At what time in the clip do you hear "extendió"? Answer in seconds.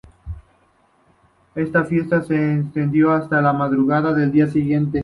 2.55-3.11